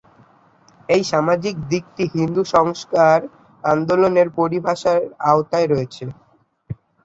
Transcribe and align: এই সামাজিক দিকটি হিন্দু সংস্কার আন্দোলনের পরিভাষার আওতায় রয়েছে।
এই 0.89 1.03
সামাজিক 1.11 1.55
দিকটি 1.71 2.03
হিন্দু 2.15 2.41
সংস্কার 2.55 3.17
আন্দোলনের 3.63 4.27
পরিভাষার 4.37 4.99
আওতায় 5.29 5.67
রয়েছে। 5.67 6.05